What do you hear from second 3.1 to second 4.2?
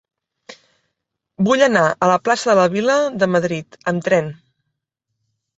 de Madrid amb